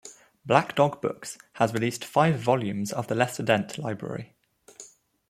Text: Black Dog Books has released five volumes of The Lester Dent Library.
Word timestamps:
Black 0.47 0.75
Dog 0.75 0.99
Books 0.99 1.37
has 1.53 1.73
released 1.75 2.03
five 2.05 2.39
volumes 2.39 2.91
of 2.91 3.05
The 3.05 3.13
Lester 3.13 3.43
Dent 3.43 3.77
Library. 3.77 4.33